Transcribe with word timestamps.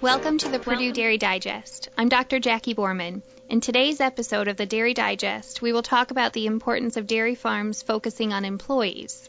Welcome 0.00 0.38
to 0.38 0.48
the 0.50 0.58
Purdue 0.58 0.92
Dairy 0.92 1.18
Digest. 1.18 1.88
I'm 1.96 2.08
Dr. 2.08 2.38
Jackie 2.38 2.74
Boerman. 2.74 3.22
In 3.48 3.60
today's 3.60 4.00
episode 4.00 4.48
of 4.48 4.56
the 4.56 4.66
Dairy 4.66 4.92
Digest, 4.92 5.62
we 5.62 5.72
will 5.72 5.82
talk 5.82 6.10
about 6.10 6.32
the 6.32 6.46
importance 6.46 6.96
of 6.96 7.06
dairy 7.06 7.34
farms 7.34 7.82
focusing 7.82 8.32
on 8.32 8.44
employees. 8.44 9.28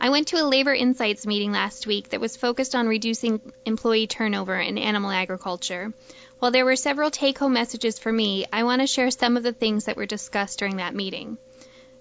I 0.00 0.10
went 0.10 0.28
to 0.28 0.40
a 0.40 0.46
labor 0.46 0.72
insights 0.72 1.26
meeting 1.26 1.52
last 1.52 1.86
week 1.86 2.10
that 2.10 2.20
was 2.20 2.36
focused 2.36 2.74
on 2.74 2.88
reducing 2.88 3.40
employee 3.66 4.06
turnover 4.06 4.56
in 4.56 4.78
animal 4.78 5.10
agriculture. 5.10 5.92
While 6.38 6.52
there 6.52 6.64
were 6.64 6.76
several 6.76 7.10
take 7.10 7.38
home 7.38 7.52
messages 7.52 7.98
for 7.98 8.12
me, 8.12 8.46
I 8.52 8.62
want 8.62 8.80
to 8.80 8.86
share 8.86 9.10
some 9.10 9.36
of 9.36 9.42
the 9.42 9.52
things 9.52 9.84
that 9.84 9.96
were 9.96 10.06
discussed 10.06 10.58
during 10.58 10.76
that 10.76 10.94
meeting. 10.94 11.36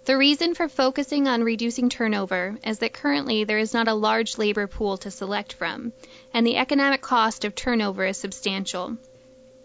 The 0.09 0.17
reason 0.17 0.55
for 0.55 0.67
focusing 0.67 1.27
on 1.27 1.43
reducing 1.43 1.87
turnover 1.87 2.57
is 2.65 2.79
that 2.79 2.93
currently 2.93 3.43
there 3.43 3.59
is 3.59 3.75
not 3.75 3.87
a 3.87 3.93
large 3.93 4.39
labor 4.39 4.65
pool 4.65 4.97
to 4.97 5.11
select 5.11 5.53
from, 5.53 5.93
and 6.33 6.47
the 6.47 6.57
economic 6.57 7.01
cost 7.01 7.45
of 7.45 7.53
turnover 7.53 8.07
is 8.07 8.17
substantial. 8.17 8.97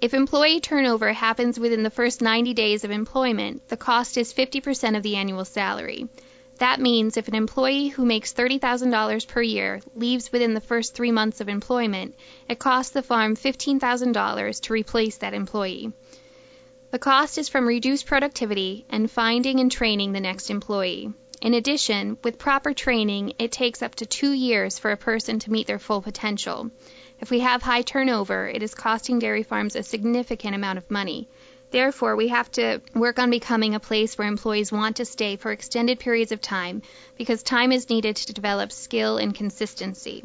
If 0.03 0.13
employee 0.13 0.61
turnover 0.61 1.15
happens 1.15 1.59
within 1.59 1.83
the 1.83 1.89
first 1.89 2.21
90 2.21 2.53
days 2.53 2.85
of 2.85 2.91
employment, 2.91 3.67
the 3.69 3.79
cost 3.79 4.19
is 4.19 4.35
50% 4.35 4.99
of 4.99 5.03
the 5.03 5.17
annual 5.17 5.47
salary. 5.47 6.09
That 6.59 6.79
means 6.79 7.17
if 7.17 7.27
an 7.27 7.35
employee 7.35 7.89
who 7.89 8.05
makes 8.05 8.35
$30,000 8.35 9.27
per 9.27 9.41
year 9.41 9.81
leaves 9.95 10.31
within 10.31 10.53
the 10.53 10.61
first 10.61 10.95
three 10.95 11.11
months 11.11 11.41
of 11.41 11.49
employment, 11.49 12.17
it 12.51 12.59
costs 12.59 12.93
the 12.93 13.03
farm 13.03 13.35
$15,000 13.35 14.61
to 14.61 14.73
replace 14.75 15.17
that 15.17 15.33
employee. 15.33 15.95
The 16.95 17.01
cost 17.01 17.39
is 17.39 17.49
from 17.49 17.67
reduced 17.67 18.07
productivity 18.07 18.87
and 18.89 19.11
finding 19.11 19.59
and 19.59 19.69
training 19.69 20.13
the 20.13 20.21
next 20.21 20.49
employee. 20.49 21.13
In 21.43 21.53
addition, 21.53 22.19
with 22.23 22.39
proper 22.39 22.73
training, 22.73 23.33
it 23.41 23.51
takes 23.51 23.83
up 23.83 23.97
to 23.97 24.07
two 24.07 24.31
years 24.31 24.79
for 24.79 24.93
a 24.93 24.97
person 24.97 25.41
to 25.41 25.51
meet 25.51 25.67
their 25.67 25.81
full 25.81 26.01
potential. 26.01 26.71
If 27.19 27.33
we 27.33 27.41
have 27.41 27.63
high 27.63 27.83
turnover, 27.83 28.47
it 28.47 28.63
is 28.63 28.77
costing 28.77 29.19
dairy 29.19 29.43
farms 29.43 29.75
a 29.75 29.83
significant 29.83 30.55
amount 30.55 30.79
of 30.79 30.89
money. 30.89 31.27
Therefore, 31.73 32.15
we 32.15 32.29
have 32.29 32.49
to 32.53 32.81
work 32.95 33.19
on 33.19 33.29
becoming 33.29 33.75
a 33.75 33.81
place 33.81 34.17
where 34.17 34.29
employees 34.29 34.71
want 34.71 34.99
to 34.99 35.05
stay 35.05 35.35
for 35.35 35.51
extended 35.51 35.99
periods 35.99 36.31
of 36.31 36.41
time 36.41 36.81
because 37.19 37.43
time 37.43 37.73
is 37.73 37.91
needed 37.91 38.15
to 38.15 38.33
develop 38.33 38.71
skill 38.71 39.19
and 39.19 39.35
consistency. 39.35 40.23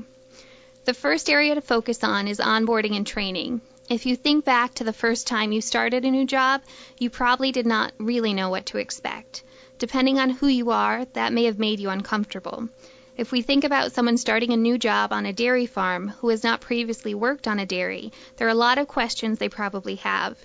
The 0.86 0.94
first 0.94 1.32
area 1.32 1.56
to 1.56 1.62
focus 1.62 2.04
on 2.04 2.28
is 2.28 2.38
onboarding 2.38 2.96
and 2.96 3.08
training. 3.08 3.62
If 3.90 4.06
you 4.06 4.16
think 4.16 4.46
back 4.46 4.76
to 4.76 4.84
the 4.84 4.94
first 4.94 5.26
time 5.26 5.52
you 5.52 5.62
started 5.62 6.06
a 6.06 6.12
new 6.12 6.24
job, 6.24 6.62
you 7.00 7.10
probably 7.10 7.52
did 7.52 7.66
not 7.66 7.92
really 7.98 8.36
know 8.36 8.52
what 8.52 8.68
to 8.68 8.78
expect. 8.78 9.42
Depending 9.80 10.20
on 10.20 10.30
who 10.30 10.46
you 10.46 10.70
are, 10.70 11.06
that 11.14 11.34
may 11.34 11.46
have 11.46 11.58
made 11.58 11.80
you 11.80 11.90
uncomfortable. 11.90 12.70
If 13.18 13.32
we 13.32 13.42
think 13.42 13.64
about 13.64 13.92
someone 13.92 14.18
starting 14.18 14.54
a 14.54 14.58
new 14.58 14.78
job 14.78 15.12
on 15.12 15.26
a 15.26 15.34
dairy 15.34 15.66
farm 15.66 16.10
who 16.20 16.30
has 16.30 16.44
not 16.44 16.62
previously 16.62 17.16
worked 17.16 17.48
on 17.48 17.58
a 17.58 17.66
dairy, 17.66 18.12
there 18.38 18.46
are 18.46 18.52
a 18.52 18.66
lot 18.68 18.78
of 18.78 18.88
questions 18.88 19.40
they 19.40 19.50
probably 19.50 19.96
have. 19.96 20.38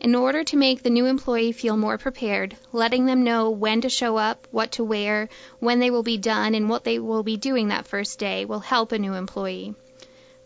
In 0.00 0.14
order 0.14 0.44
to 0.44 0.56
make 0.56 0.84
the 0.84 0.90
new 0.90 1.06
employee 1.06 1.50
feel 1.50 1.76
more 1.76 1.98
prepared, 1.98 2.56
letting 2.72 3.06
them 3.06 3.24
know 3.24 3.50
when 3.50 3.80
to 3.80 3.88
show 3.88 4.16
up, 4.16 4.46
what 4.52 4.70
to 4.72 4.84
wear, 4.84 5.28
when 5.58 5.80
they 5.80 5.90
will 5.90 6.04
be 6.04 6.18
done, 6.18 6.54
and 6.54 6.68
what 6.68 6.84
they 6.84 7.00
will 7.00 7.24
be 7.24 7.36
doing 7.36 7.66
that 7.68 7.88
first 7.88 8.20
day 8.20 8.44
will 8.44 8.60
help 8.60 8.92
a 8.92 8.98
new 9.00 9.14
employee. 9.14 9.74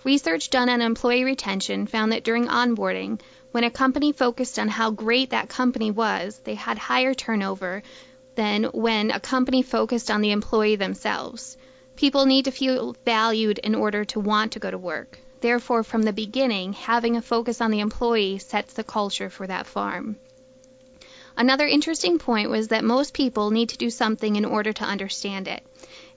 Research 0.07 0.51
done 0.51 0.69
on 0.69 0.83
employee 0.83 1.25
retention 1.25 1.89
found 1.89 2.13
that 2.13 2.23
during 2.23 2.47
onboarding, 2.47 3.21
when 3.51 3.65
a 3.65 3.73
company 3.73 4.13
focused 4.13 4.57
on 4.57 4.69
how 4.69 4.93
great 4.93 5.31
that 5.31 5.49
company 5.49 5.91
was, 5.91 6.41
they 6.45 6.55
had 6.55 6.79
higher 6.79 7.13
turnover 7.13 7.83
than 8.37 8.67
when 8.67 9.11
a 9.11 9.19
company 9.19 9.63
focused 9.63 10.09
on 10.09 10.21
the 10.21 10.31
employee 10.31 10.77
themselves. 10.77 11.57
People 11.97 12.25
need 12.25 12.45
to 12.45 12.53
feel 12.53 12.95
valued 13.05 13.59
in 13.59 13.75
order 13.75 14.05
to 14.05 14.21
want 14.21 14.53
to 14.53 14.61
go 14.61 14.71
to 14.71 14.79
work. 14.79 15.19
Therefore, 15.41 15.83
from 15.83 16.03
the 16.05 16.13
beginning, 16.13 16.75
having 16.75 17.17
a 17.17 17.21
focus 17.21 17.61
on 17.61 17.73
the 17.73 17.81
employee 17.81 18.39
sets 18.39 18.75
the 18.75 18.85
culture 18.85 19.29
for 19.29 19.49
that 19.49 19.67
farm. 19.67 20.15
Another 21.39 21.67
interesting 21.67 22.19
point 22.19 22.49
was 22.49 22.69
that 22.69 22.83
most 22.83 23.13
people 23.13 23.51
need 23.51 23.69
to 23.69 23.77
do 23.77 23.91
something 23.91 24.37
in 24.37 24.47
order 24.47 24.73
to 24.73 24.85
understand 24.85 25.49
it. 25.49 25.63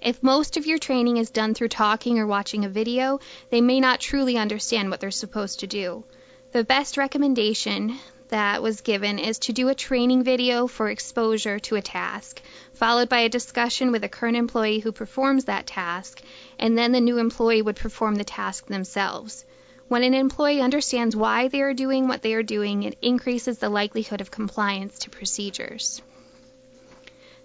If 0.01 0.23
most 0.23 0.55
of 0.55 0.65
your 0.65 0.77
training 0.77 1.17
is 1.17 1.29
done 1.29 1.53
through 1.53 1.67
talking 1.67 2.19
or 2.19 2.25
watching 2.25 2.63
a 2.63 2.69
video, 2.69 3.19
they 3.49 3.59
may 3.59 3.81
not 3.81 3.99
truly 3.99 4.37
understand 4.37 4.89
what 4.89 5.01
they're 5.01 5.11
supposed 5.11 5.59
to 5.59 5.67
do. 5.67 6.05
The 6.53 6.63
best 6.63 6.95
recommendation 6.95 7.99
that 8.29 8.63
was 8.63 8.81
given 8.81 9.19
is 9.19 9.39
to 9.39 9.53
do 9.53 9.67
a 9.67 9.75
training 9.75 10.23
video 10.23 10.67
for 10.67 10.89
exposure 10.89 11.59
to 11.59 11.75
a 11.75 11.81
task, 11.81 12.41
followed 12.73 13.09
by 13.09 13.19
a 13.19 13.29
discussion 13.29 13.91
with 13.91 14.05
a 14.05 14.09
current 14.09 14.37
employee 14.37 14.79
who 14.79 14.91
performs 14.93 15.45
that 15.45 15.67
task, 15.67 16.21
and 16.57 16.77
then 16.77 16.93
the 16.93 17.01
new 17.01 17.17
employee 17.17 17.61
would 17.61 17.75
perform 17.75 18.15
the 18.15 18.23
task 18.23 18.67
themselves. 18.67 19.43
When 19.89 20.03
an 20.03 20.13
employee 20.13 20.61
understands 20.61 21.15
why 21.15 21.47
they 21.47 21.61
are 21.61 21.73
doing 21.73 22.07
what 22.07 22.21
they 22.21 22.35
are 22.35 22.43
doing, 22.43 22.83
it 22.83 22.99
increases 23.01 23.57
the 23.57 23.69
likelihood 23.69 24.21
of 24.21 24.29
compliance 24.29 24.99
to 24.99 25.09
procedures. 25.09 25.99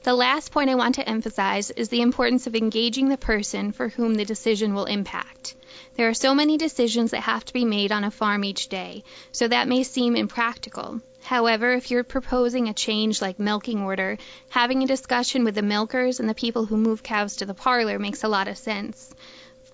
The 0.03 0.12
last 0.12 0.53
point 0.53 0.69
I 0.69 0.75
want 0.75 0.97
to 0.97 1.09
emphasize 1.09 1.71
is 1.71 1.88
the 1.88 2.03
importance 2.03 2.47
of 2.47 2.55
engaging 2.55 3.09
the 3.09 3.16
person 3.16 3.72
for 3.72 3.88
whom 3.88 4.15
the 4.15 4.27
decision 4.27 4.75
will 4.75 4.84
impact. 4.84 5.55
There 5.94 6.10
are 6.10 6.12
so 6.12 6.34
many 6.34 6.59
decisions 6.59 7.12
that 7.12 7.22
have 7.22 7.47
to 7.47 7.55
be 7.55 7.65
made 7.65 7.91
on 7.91 8.05
a 8.05 8.10
farm 8.10 8.44
each 8.44 8.69
day, 8.69 9.05
so 9.32 9.49
that 9.49 9.66
may 9.66 9.82
seem 9.82 10.15
impractical. 10.15 11.00
However, 11.22 11.72
if 11.72 11.91
you're 11.91 12.05
proposing 12.05 12.69
a 12.69 12.75
change 12.75 13.22
like 13.22 13.38
milking 13.38 13.81
order, 13.81 14.19
having 14.50 14.82
a 14.82 14.87
discussion 14.87 15.44
with 15.44 15.55
the 15.55 15.62
milkers 15.62 16.21
and 16.21 16.28
the 16.28 16.34
people 16.34 16.66
who 16.66 16.76
move 16.76 17.03
cows 17.03 17.37
to 17.37 17.47
the 17.47 17.55
parlor 17.55 17.99
makes 17.99 18.22
a 18.22 18.28
lot 18.28 18.49
of 18.49 18.59
sense. 18.59 19.15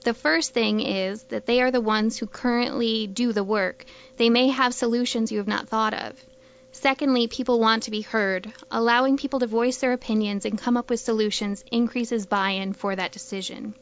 The 0.02 0.14
first 0.14 0.54
thing 0.54 0.80
is 0.80 1.24
that 1.24 1.44
they 1.44 1.60
are 1.60 1.70
the 1.70 1.80
ones 1.80 2.16
who 2.16 2.26
currently 2.26 3.06
do 3.06 3.34
the 3.34 3.44
work. 3.44 3.84
They 4.16 4.30
may 4.30 4.48
have 4.48 4.72
solutions 4.72 5.30
you 5.30 5.36
have 5.36 5.46
not 5.46 5.68
thought 5.68 5.92
of. 5.92 6.24
Secondly, 6.72 7.26
people 7.26 7.60
want 7.60 7.82
to 7.82 7.90
be 7.90 8.00
heard. 8.00 8.50
Allowing 8.70 9.18
people 9.18 9.40
to 9.40 9.46
voice 9.46 9.76
their 9.76 9.92
opinions 9.92 10.46
and 10.46 10.58
come 10.58 10.78
up 10.78 10.88
with 10.88 11.00
solutions 11.00 11.62
increases 11.70 12.24
buy 12.24 12.50
in 12.52 12.72
for 12.72 12.96
that 12.96 13.12
decision. 13.12 13.74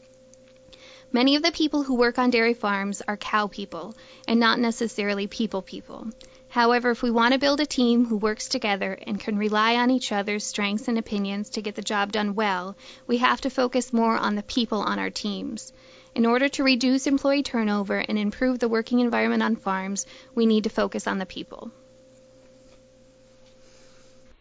Many 1.11 1.37
of 1.37 1.41
the 1.41 1.53
people 1.53 1.83
who 1.83 1.95
work 1.95 2.19
on 2.19 2.31
dairy 2.31 2.53
farms 2.53 3.01
are 3.07 3.15
cow 3.15 3.47
people 3.47 3.95
and 4.27 4.41
not 4.41 4.59
necessarily 4.59 5.25
people 5.25 5.61
people. 5.61 6.07
However, 6.49 6.89
if 6.89 7.01
we 7.01 7.11
want 7.11 7.33
to 7.33 7.39
build 7.39 7.61
a 7.61 7.65
team 7.65 8.05
who 8.05 8.17
works 8.17 8.49
together 8.49 8.99
and 9.07 9.19
can 9.19 9.37
rely 9.37 9.75
on 9.75 9.89
each 9.89 10.11
other's 10.11 10.43
strengths 10.43 10.87
and 10.89 10.97
opinions 10.97 11.51
to 11.51 11.61
get 11.61 11.75
the 11.75 11.81
job 11.81 12.11
done 12.11 12.35
well, 12.35 12.75
we 13.07 13.19
have 13.19 13.39
to 13.41 13.49
focus 13.49 13.93
more 13.93 14.17
on 14.17 14.35
the 14.35 14.43
people 14.43 14.81
on 14.81 14.99
our 14.99 15.11
teams. 15.11 15.71
In 16.15 16.25
order 16.25 16.49
to 16.49 16.63
reduce 16.63 17.07
employee 17.07 17.43
turnover 17.43 17.97
and 17.97 18.17
improve 18.17 18.59
the 18.59 18.69
working 18.69 18.99
environment 18.99 19.43
on 19.43 19.55
farms, 19.55 20.05
we 20.35 20.45
need 20.45 20.63
to 20.63 20.69
focus 20.69 21.07
on 21.07 21.19
the 21.19 21.25
people. 21.25 21.71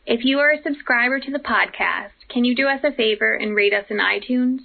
If 0.07 0.25
you 0.25 0.39
are 0.39 0.51
a 0.51 0.63
subscriber 0.63 1.21
to 1.21 1.31
the 1.31 1.39
podcast, 1.39 2.13
can 2.31 2.45
you 2.45 2.55
do 2.55 2.67
us 2.67 2.81
a 2.83 2.93
favor 2.93 3.35
and 3.35 3.55
rate 3.55 3.75
us 3.75 3.85
in 3.91 3.99
iTunes? 3.99 4.61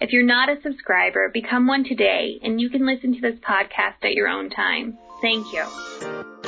If 0.00 0.12
you're 0.12 0.24
not 0.24 0.48
a 0.48 0.60
subscriber, 0.62 1.28
become 1.28 1.66
one 1.66 1.84
today 1.84 2.40
and 2.42 2.60
you 2.60 2.70
can 2.70 2.86
listen 2.86 3.14
to 3.14 3.20
this 3.20 3.38
podcast 3.38 4.02
at 4.02 4.14
your 4.14 4.28
own 4.28 4.50
time. 4.50 4.98
Thank 5.22 5.52
you. 5.52 6.39